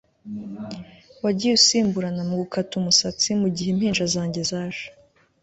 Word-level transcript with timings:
wagiye 1.23 1.53
usimburana 1.59 2.21
mugukata 2.29 2.73
umusatsi 2.81 3.27
mugihe 3.41 3.69
impinja 3.71 4.05
zanjye 4.13 4.41
zaje 4.49 4.85